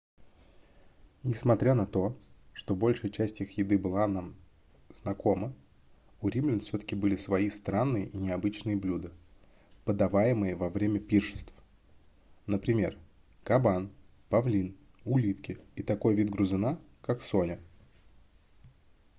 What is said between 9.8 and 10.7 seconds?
подаваемые